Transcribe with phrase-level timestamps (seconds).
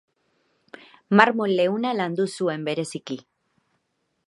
[1.19, 3.21] Marmol leuna landu zuen bereziki.